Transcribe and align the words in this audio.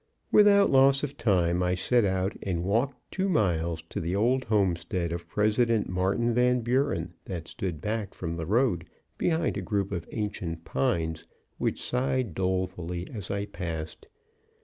Without 0.31 0.71
loss 0.71 1.03
of 1.03 1.15
time, 1.15 1.61
I 1.61 1.75
set 1.75 2.03
out 2.05 2.35
and 2.41 2.63
walked 2.63 2.95
two 3.11 3.29
miles 3.29 3.83
to 3.89 4.01
the 4.01 4.15
old 4.15 4.45
homestead 4.45 5.13
of 5.13 5.29
President 5.29 5.89
Martin 5.89 6.33
Van 6.33 6.61
Buren, 6.61 7.13
that 7.25 7.47
stood 7.47 7.81
back 7.81 8.15
from 8.15 8.35
the 8.35 8.47
road 8.47 8.89
behind 9.19 9.57
a 9.57 9.61
group 9.61 9.91
of 9.91 10.09
ancient 10.11 10.65
pines 10.65 11.27
which 11.59 11.79
sighed 11.79 12.33
dolefully 12.33 13.07
as 13.13 13.29
I 13.29 13.45
passed. 13.45 14.07